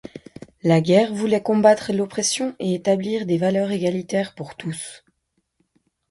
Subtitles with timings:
[0.63, 5.03] La guerre voulait combattre l'oppression et établir des valeurs égalitaires pour tous.